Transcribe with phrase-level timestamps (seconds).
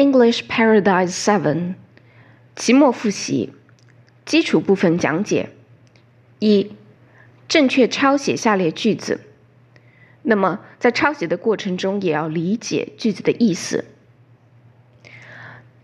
[0.00, 1.74] English Paradise Seven，
[2.56, 3.52] 期末复习，
[4.24, 5.50] 基础部分讲解。
[6.38, 6.72] 一、
[7.46, 9.20] 正确抄写下列句子。
[10.22, 13.84] 那么在抄写的过程中，也要理解句子的意思。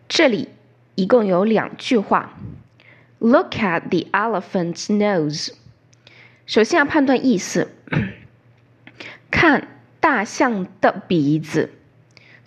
[0.08, 0.48] 这里
[0.94, 2.38] 一共有两句话。
[3.18, 5.52] Look at the elephant's nose。
[6.46, 7.70] 首先要判断意思，
[9.30, 9.68] 看
[10.00, 11.72] 大象的鼻子。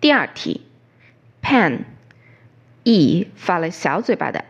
[0.00, 0.60] 第二题
[1.42, 4.44] ，pen，e 发了小嘴巴的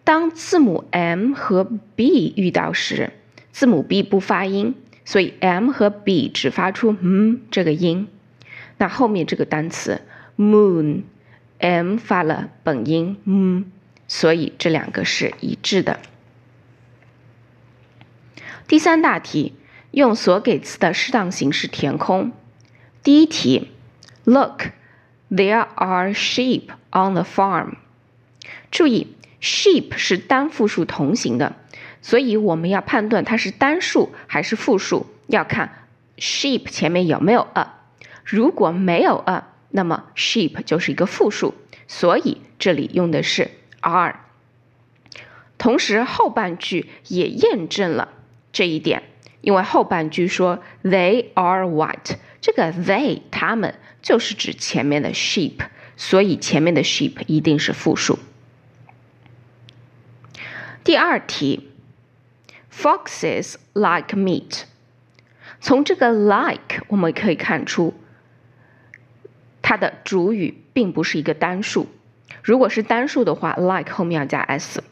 [0.04, 3.14] 当字母 m 和 b 遇到时，
[3.52, 4.74] 字母 b 不发音，
[5.06, 8.06] 所以 m 和 b 只发出嗯这个音。
[8.76, 10.02] 那后面这个单词
[10.36, 13.72] moon，m 发了本音嗯，
[14.06, 16.00] 所以这两个是一致的。
[18.68, 19.54] 第三大题。
[19.92, 22.32] 用所给词的适当形式填空。
[23.03, 23.70] 第一题
[24.25, 24.64] ，Look,
[25.30, 27.75] there are sheep on the farm。
[28.70, 31.56] 注意，sheep 是单复数同形的，
[32.00, 35.86] 所以我们要判断它是单数还是复数，要看
[36.16, 37.74] sheep 前面有没有 a。
[38.24, 41.54] 如果没有 a，那么 sheep 就是一个复数，
[41.86, 44.20] 所以这里用的是 are。
[45.59, 48.09] 同时后半句也验证了
[48.53, 49.03] 这一点。
[49.42, 55.58] 因为后半句说 they are white，这个 they 他们就是指前面的 sheep，
[55.97, 58.19] 所以前面的 sheep 一定是复数。
[60.84, 61.70] 第二题
[62.72, 64.62] ，foxes like meat。
[65.60, 67.94] 从这个 like 我们可以看出，
[69.60, 71.86] 它的主语并不是一个单数。
[72.42, 74.82] 如果是单数的话，like 后面要加 s。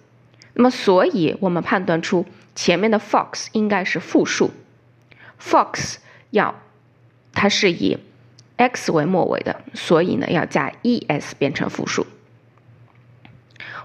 [0.55, 2.27] 那么，所以我们判断出。
[2.55, 4.51] 前面的 fox 应该是复数
[5.41, 5.97] ，fox
[6.31, 6.61] 要
[7.33, 7.99] 它是以
[8.57, 12.07] x 为末尾的，所以呢要加 es 变成复数。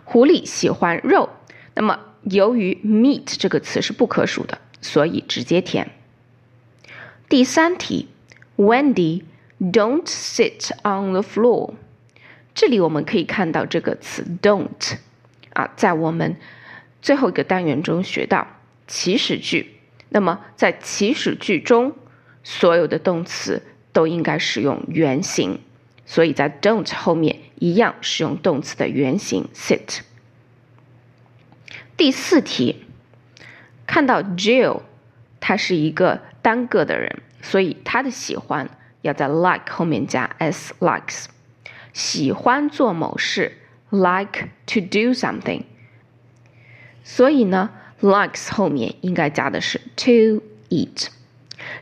[0.03, 1.29] 狐狸喜欢肉，
[1.73, 5.91] 那么由于 meat 这个词是不可数的，所以直接填。
[7.27, 8.09] 第三题
[8.57, 11.73] ，Wendy，don't sit on the floor。
[12.53, 14.97] 这里我们可以看到这个词 don't
[15.53, 16.37] 啊，在我们
[17.05, 18.47] 最后一个单元中学到。
[18.87, 19.79] 祈使句，
[20.09, 21.95] 那么在祈使句中，
[22.43, 23.61] 所有的动词
[23.93, 25.59] 都应该使用原形，
[26.05, 30.01] 所以在 don't 后面一样使用动词的原形 sit。
[31.95, 32.85] 第四题，
[33.85, 34.81] 看到 Jill，
[35.39, 38.69] 他是一个单个的人，所以他的喜欢
[39.01, 41.25] 要在 like 后面加 s likes，
[41.93, 43.57] 喜欢做某事
[43.89, 45.63] like to do something，
[47.05, 47.69] 所以呢。
[48.01, 51.07] likes 后面应该加的是 to eat。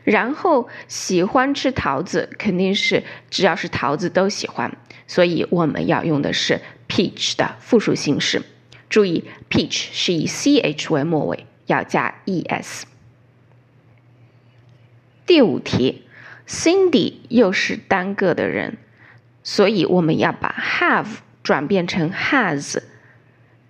[0.04, 4.74] 然后喜欢吃桃子肯定是只要是桃子都喜欢，
[5.08, 8.42] 所以我们要用的是 peach 的复数形式。
[8.88, 12.84] 注意，peach 是以 ch 为末尾，要加 es。
[15.26, 16.04] 第五题
[16.46, 18.78] ，Cindy 又是单个的人，
[19.42, 21.08] 所以我们要把 have
[21.42, 22.78] 转变成 has。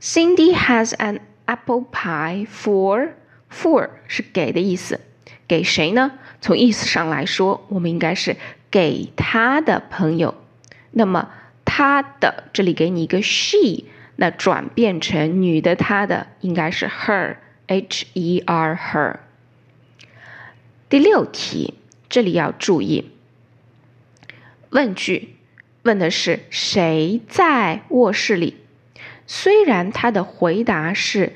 [0.00, 3.10] Cindy has an apple pie for
[3.50, 5.00] for 是给的意思，
[5.46, 6.12] 给谁呢？
[6.40, 8.36] 从意思上来说，我们应该是
[8.70, 10.34] 给他的朋友。
[10.90, 11.30] 那么
[11.64, 13.84] 他的这里给你一个 she，
[14.16, 19.16] 那转变成女的她的应该是 her，h e r her。
[20.88, 21.74] 第六题，
[22.08, 23.10] 这里要注意，
[24.70, 25.36] 问句
[25.82, 28.58] 问的是谁在卧室里？
[29.26, 31.32] 虽然他的回答是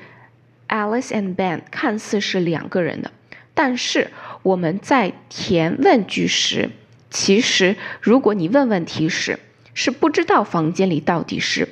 [0.67, 3.11] Alice and Ben，看似是两个人的，
[3.53, 4.11] 但是
[4.43, 6.69] 我们在填问句时，
[7.09, 9.39] 其实如果你问问题时
[9.73, 11.69] 是不知道房间里到底是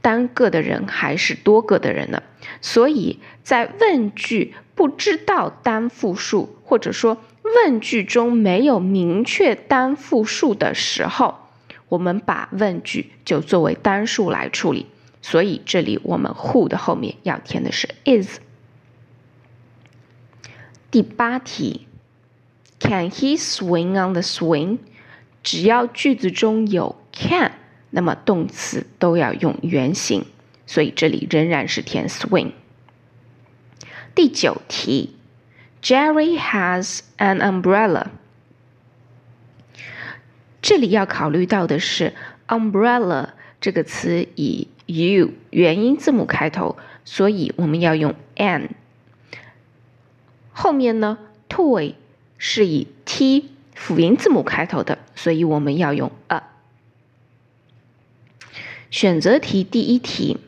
[0.00, 2.22] 单个的人还是多个的人的，
[2.62, 7.18] 所以在问句不知道单复数或者说
[7.64, 11.48] 问句中没有明确单复数的时候，
[11.88, 14.86] 我们把问句就作为单数来处理。
[15.21, 18.39] 所以这里我们 who 的后面要填的是 is。
[20.91, 21.87] 第八题，
[22.79, 24.79] Can he swing on the swing？
[25.41, 27.53] 只要句子中有 can，
[27.89, 30.25] 那么动词都要用原形，
[30.67, 32.51] 所以这里仍然是填 swing。
[34.13, 35.15] 第九题，
[35.81, 38.07] Jerry has an umbrella。
[40.61, 42.13] 这里要考虑到的是
[42.47, 43.29] umbrella
[43.60, 48.68] 这个词以 u 元音字母开头，所以我们要用 an。
[50.52, 51.18] 后面呢
[51.48, 51.94] ，toy
[52.36, 56.42] 是以 t 辅音字母开头的，所以我们要用 a。
[58.90, 60.38] 选择题第一题，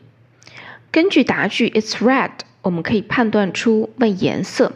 [0.91, 2.31] 根据答句 "It's red"，
[2.61, 4.73] 我们可以判断出问颜色。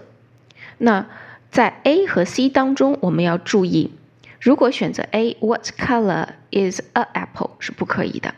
[0.78, 1.08] 那
[1.50, 3.92] 在 A 和 C 当中，我们要注意，
[4.46, 8.36] 如果选择 A，What color is a apple 是不可以的。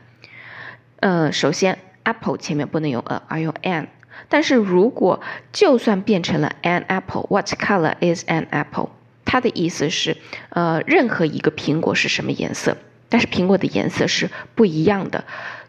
[1.01, 3.87] 呃，首先，apple 前面不能用 a，而用 an。
[4.29, 5.19] 但是如果
[5.51, 8.91] 就算变成了 an apple，what color is an apple？
[9.25, 10.15] 它的意思是，
[10.51, 12.77] 呃，任何一个苹果是什么颜色？
[13.09, 15.25] 但是苹果的颜色是不一样的，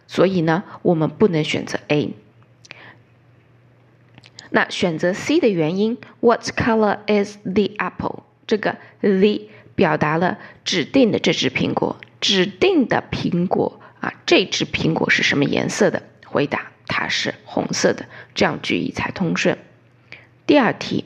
[0.06, 2.14] 所以呢，我们不能选择 a。
[4.50, 8.22] 那选择 C 的原因，what color is the apple？
[8.46, 13.80] 这个 the 表达了指定的这只苹果，指定的苹果。
[14.00, 16.02] 啊，这只苹果是什么颜色的？
[16.26, 19.56] 回答它是红色的，这样句意才通顺。
[20.46, 21.04] 第二题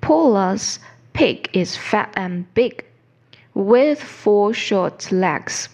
[0.00, 0.76] ，Paula's
[1.12, 2.84] pig is fat and big
[3.52, 5.66] with four short legs。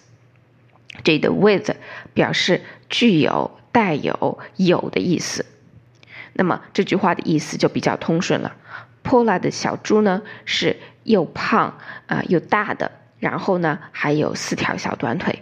[1.05, 1.71] 这里的 with
[2.13, 5.45] 表示具有、带有、有的意思。
[6.33, 8.57] 那么这句话的意思就比较通顺了。
[9.09, 15.41] Paula 的小猪呢是又胖啊又大的，然后呢还有四条小短腿。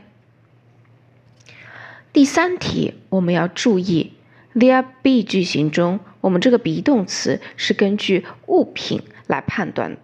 [2.13, 4.13] 第三题，我们要注意
[4.55, 9.97] ，there be 句型中，我们这个 be 动词是根据物品来判断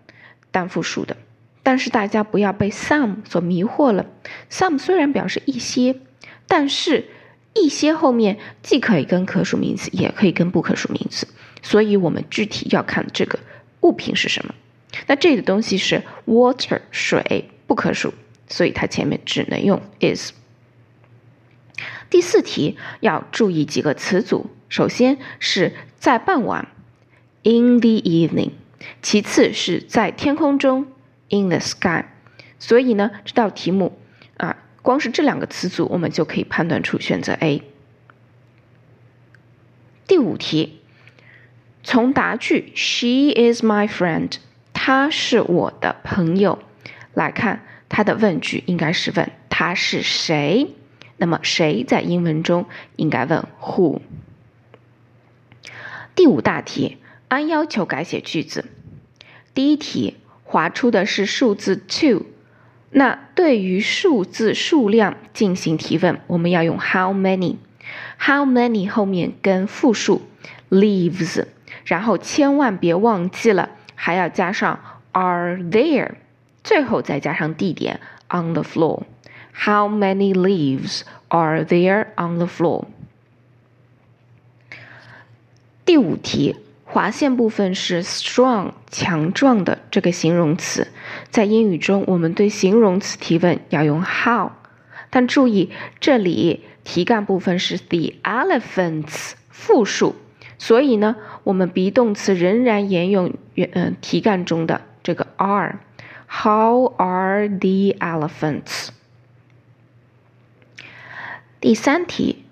[0.51, 1.15] 单复数的。
[1.63, 4.07] 但是大家不要被 some 所迷惑了。
[4.51, 5.95] some 虽然表示一些，
[6.47, 7.05] 但是
[7.53, 11.25] 一些后面既可以跟可数名词，也可以跟不可数名词。
[11.61, 13.39] 所以我们具体要看这个
[13.83, 14.55] 物品是什么。
[15.05, 18.13] 那这个东西是 water 水，不可数，
[18.47, 20.31] 所以它前面只能用 is。
[22.09, 26.67] 第四题要注意几个词组，首先是在傍晚
[27.43, 28.51] ，in the evening；
[29.01, 30.85] 其次是在天空中
[31.29, 32.05] ，in the sky。
[32.59, 33.97] 所以呢，这道题目
[34.37, 37.63] 啊，光是这两个词组，我们就可以判断出选择 A。
[40.05, 40.79] 第五题，
[41.83, 44.31] 从答句 "She is my friend"，
[44.71, 46.59] 她是我的朋友
[47.13, 50.69] 来看，它的问句应该是问她是谁。
[51.17, 53.99] 那么谁在英文中应该问 who？
[56.15, 56.97] 第五大题
[57.27, 58.65] 按要求改写句子。
[59.53, 62.25] 第一题划出的是数字 two，
[62.91, 70.23] 那对于数字数量进行提问，我们要用 how many？how many 后面跟复数
[70.69, 71.45] leaves，
[71.85, 74.79] 然后千万别忘记了还要加上
[75.11, 76.11] are there，
[76.63, 77.99] 最后再加上地点
[78.29, 79.03] on the floor。
[79.53, 82.85] How many leaves are there on the floor？
[85.85, 90.87] 第五题划线部分是 strong 强壮的这个形容词，
[91.29, 94.51] 在英语中我们对形容词提问要用 how，
[95.09, 100.15] 但注意这里题干部分是 the elephants 复数，
[100.62, 108.88] 所以呢，我们 be 动词仍然沿用原嗯题干中的这个 are。How are the elephants？
[111.60, 112.44] 第三题，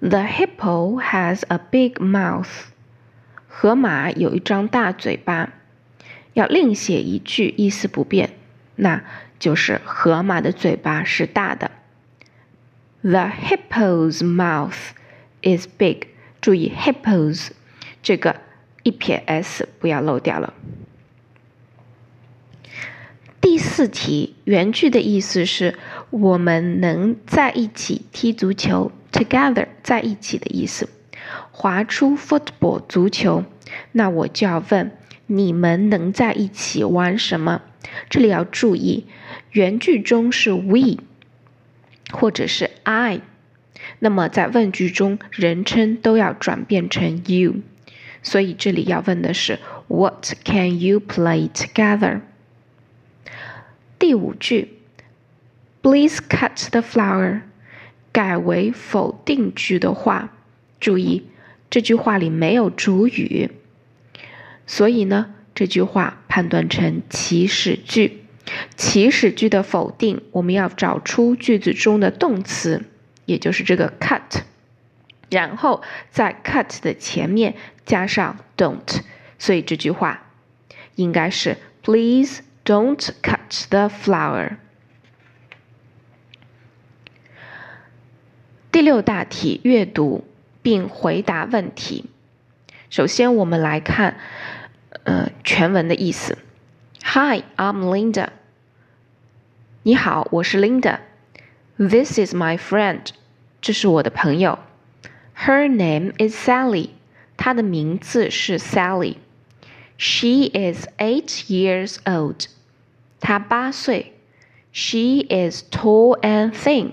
[0.00, 2.66] The hippo has a big mouth。
[3.48, 5.54] 河马有一张大嘴巴。
[6.34, 8.30] 要另写一句，意思不变，
[8.76, 9.04] 那
[9.38, 11.70] 就是河马的嘴巴是大的。
[13.02, 14.92] The hippo's mouth
[15.42, 16.08] is big。
[16.41, 17.49] 注意 hippos
[18.01, 18.41] 这个
[18.83, 20.53] 一撇 s 不要漏掉了。
[23.41, 25.75] 第四题原句的意思是
[26.09, 30.89] 我们能在一起踢足球，together 在一起的意思，
[31.51, 33.43] 划出 football 足球。
[33.91, 34.91] 那我就要问
[35.27, 37.61] 你们能在一起玩什么？
[38.09, 39.05] 这里要注意，
[39.51, 40.97] 原句中是 we
[42.11, 43.21] 或者是 I，
[43.99, 47.55] 那么在问句中人称都要转变成 you，
[48.23, 52.21] 所以这里要问的是 What can you play together？
[53.99, 54.79] 第五句
[55.81, 57.41] ，Please cut the flower，
[58.11, 60.29] 改为否定句的话，
[60.79, 61.25] 注意
[61.69, 63.49] 这句话里没有主语，
[64.65, 68.23] 所以呢，这句话判断成祈使句。
[68.75, 72.85] 祈使句的否定，我们要找出句子中的动词，
[73.28, 74.42] 也就是这个 cut，
[75.30, 77.54] 然后在 cut 的前面
[77.84, 79.00] 加上 don't，
[79.38, 80.26] 所以这句话
[80.94, 84.56] 应该是 Please。Don't cut the flower。
[88.72, 90.26] 第六大题，阅读
[90.62, 92.06] 并回答问题。
[92.88, 94.16] 首先，我们来看，
[95.02, 96.38] 呃，全文的意思。
[97.02, 98.28] Hi, I'm Linda。
[99.82, 103.08] 你好，我是 Linda。This is my friend。
[103.68, 104.58] 这是我的朋友。
[105.36, 106.90] Her name is Sally。
[107.36, 112.46] 她的名字是 Sally。She is eight years old.
[113.20, 114.12] 她八岁，
[114.72, 116.92] She is tall and thin，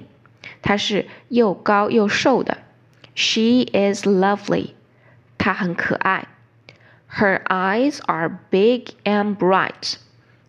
[0.62, 2.60] 她是又高又瘦的。
[3.16, 4.72] She is lovely，
[5.38, 6.28] 她很可爱。
[7.18, 9.96] Her eyes are big and bright，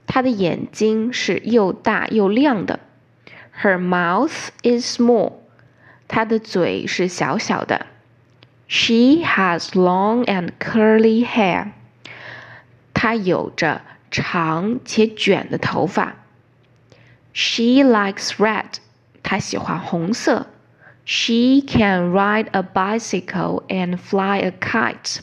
[0.07, 2.81] 她的眼睛是又大又亮的。
[3.63, 5.33] Her mouth is small，
[6.08, 7.88] 她的嘴是小小的。
[8.68, 11.72] She has long and curly hair，
[12.94, 13.82] 她有着。
[14.10, 16.16] 长且卷的头发。
[17.34, 18.76] She likes red，
[19.22, 20.48] 她喜欢红色。
[21.06, 25.20] She can ride a bicycle and fly a kite，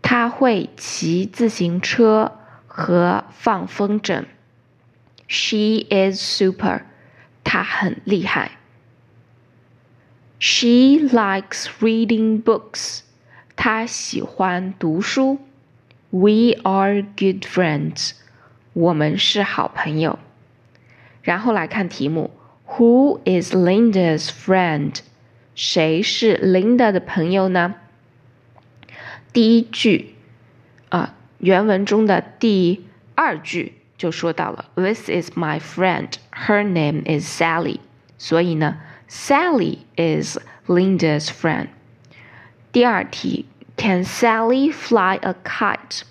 [0.00, 4.24] 她会骑自行车和放风筝。
[5.28, 6.80] She is super，
[7.44, 8.52] 她很厉害。
[10.39, 13.01] She likes reading books，
[13.55, 15.39] 她喜欢读书。
[16.09, 18.11] We are good friends，
[18.73, 20.19] 我们是好朋友。
[21.21, 22.31] 然后来看题目，
[22.67, 24.95] Who is Linda's friend？
[25.53, 27.75] 谁是 Linda 的朋友呢？
[29.31, 30.15] 第一句
[30.89, 36.09] 啊，原文中的第二句就说到了，This is my friend.
[36.31, 37.79] Her name is Sally.
[38.17, 38.79] 所以呢
[39.09, 41.67] ，Sally is Linda's friend。
[42.71, 43.45] 第二题。
[43.77, 46.01] Can Sally fly a kite？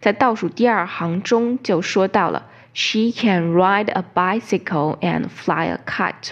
[0.00, 6.30] 在倒数第二行中就说到了，She can ride a bicycle and fly a kite，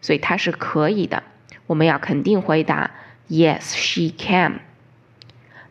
[0.00, 1.22] 所以它是可以的。
[1.66, 2.90] 我们要肯定回答，
[3.28, 4.60] Yes, she can。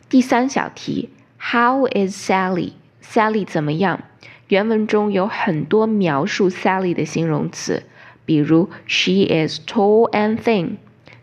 [0.08, 1.08] 第三小题，
[1.40, 4.02] How is Sally？Sally 怎么样？
[4.46, 7.82] 原文中有很多描述 Sally 的形容词，
[8.24, 10.76] 比如 She is tall and thin，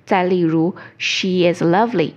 [0.05, 2.13] 再例如 She is lovely。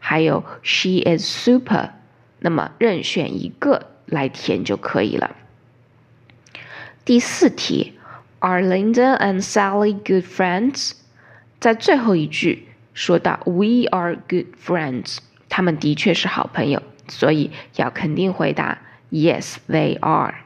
[0.00, 1.90] 还有 she is super，
[2.38, 5.36] 那么任选一个来填就可以了。
[7.04, 7.92] 第四题，
[8.38, 10.92] Are Linda and Sally good friends？
[11.60, 18.78] 在最后一句说到 We are good friends，他们的确是好朋友，所以要肯定回答
[19.10, 20.36] Yes they are。